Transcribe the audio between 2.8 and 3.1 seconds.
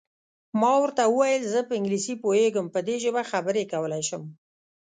دې